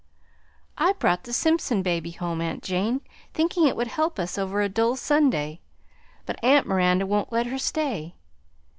[0.79, 3.01] "I brought the Simpson baby home, aunt Jane,
[3.35, 5.61] thinking it would help us over a dull Sunday,
[6.25, 8.15] but aunt Miranda won't let her stay.